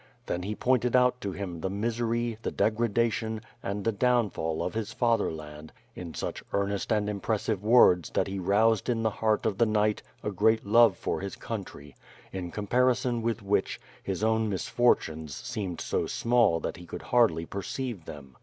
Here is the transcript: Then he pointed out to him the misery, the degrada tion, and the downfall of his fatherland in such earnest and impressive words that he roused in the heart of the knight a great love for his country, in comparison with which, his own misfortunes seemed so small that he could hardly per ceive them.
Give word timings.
Then 0.25 0.41
he 0.41 0.55
pointed 0.55 0.95
out 0.95 1.21
to 1.21 1.31
him 1.31 1.61
the 1.61 1.69
misery, 1.69 2.39
the 2.41 2.51
degrada 2.51 3.11
tion, 3.11 3.39
and 3.61 3.83
the 3.83 3.91
downfall 3.91 4.63
of 4.63 4.73
his 4.73 4.91
fatherland 4.93 5.71
in 5.93 6.15
such 6.15 6.43
earnest 6.53 6.91
and 6.91 7.07
impressive 7.07 7.61
words 7.63 8.09
that 8.15 8.25
he 8.25 8.39
roused 8.39 8.89
in 8.89 9.03
the 9.03 9.11
heart 9.11 9.45
of 9.45 9.59
the 9.59 9.67
knight 9.67 10.01
a 10.23 10.31
great 10.31 10.65
love 10.65 10.97
for 10.97 11.19
his 11.21 11.35
country, 11.35 11.95
in 12.33 12.49
comparison 12.49 13.21
with 13.21 13.43
which, 13.43 13.79
his 14.01 14.23
own 14.23 14.49
misfortunes 14.49 15.35
seemed 15.35 15.79
so 15.79 16.07
small 16.07 16.59
that 16.59 16.77
he 16.77 16.87
could 16.87 17.03
hardly 17.13 17.45
per 17.45 17.61
ceive 17.61 18.05
them. 18.05 18.35